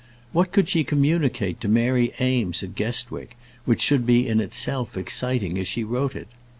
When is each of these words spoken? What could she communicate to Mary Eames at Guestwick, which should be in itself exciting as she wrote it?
What 0.31 0.51
could 0.51 0.67
she 0.67 0.83
communicate 0.83 1.61
to 1.61 1.67
Mary 1.67 2.11
Eames 2.19 2.63
at 2.63 2.73
Guestwick, 2.73 3.37
which 3.65 3.81
should 3.83 4.03
be 4.03 4.27
in 4.27 4.41
itself 4.41 4.97
exciting 4.97 5.59
as 5.59 5.67
she 5.67 5.83
wrote 5.83 6.15
it? 6.15 6.29